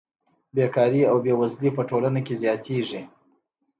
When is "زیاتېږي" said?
2.41-3.01